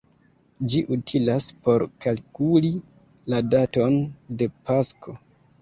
[0.73, 2.73] Ĝi utilas por kalkuli
[3.35, 4.03] la daton
[4.41, 5.19] de Pasko.